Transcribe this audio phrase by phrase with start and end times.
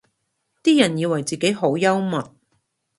[0.63, 2.35] 啲人以為自己好幽默